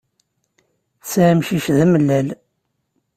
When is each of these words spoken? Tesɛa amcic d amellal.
Tesɛa 1.01 1.29
amcic 1.33 1.65
d 1.75 1.77
amellal. 1.83 2.27